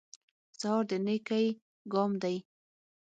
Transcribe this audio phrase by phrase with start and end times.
[0.59, 1.47] سهار د نېکۍ
[1.91, 2.37] ګام دی.